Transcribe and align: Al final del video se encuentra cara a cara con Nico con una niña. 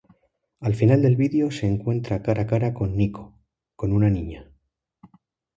Al 0.61 0.73
final 0.73 1.03
del 1.03 1.15
video 1.15 1.51
se 1.51 1.67
encuentra 1.67 2.23
cara 2.23 2.41
a 2.41 2.47
cara 2.47 2.73
con 2.73 2.97
Nico 2.97 3.37
con 3.75 3.93
una 3.93 4.09
niña. 4.09 4.51